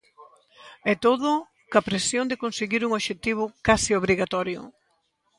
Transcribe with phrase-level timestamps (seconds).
[0.91, 1.31] E todo,
[1.71, 4.59] coa presión de conseguir un obxectivo case obrigatorio.